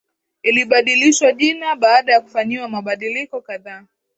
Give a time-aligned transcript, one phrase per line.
[0.43, 3.85] ilibadilishwa jina baada ya kufanyiwa mabadiliko kadhaa